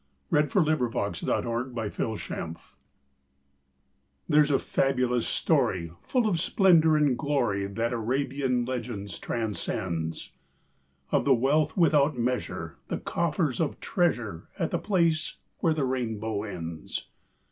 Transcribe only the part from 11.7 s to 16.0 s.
without measure, The coffers of treasure, At the place where the